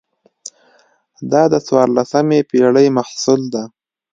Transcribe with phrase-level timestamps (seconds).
[1.31, 3.63] دا د څوارلسمې پېړۍ محصول ده.